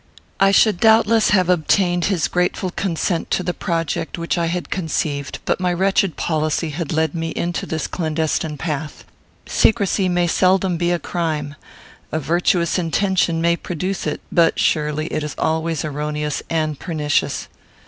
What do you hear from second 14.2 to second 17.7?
but surely it is always erroneous and pernicious.